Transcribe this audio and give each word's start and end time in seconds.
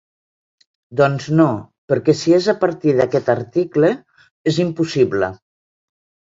Doncs 1.01 1.27
no, 1.39 1.45
perquè 1.93 2.15
si 2.23 2.33
és 2.39 2.49
a 2.55 2.57
partir 2.65 2.97
d’aquest 3.03 3.31
article, 3.37 3.95
és 4.55 4.61
impossible. 4.67 5.33